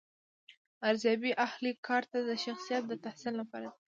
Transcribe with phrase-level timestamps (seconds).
[0.89, 3.77] ارزیابي اهل کار ته د شخصیت د تحسین لپاره ده.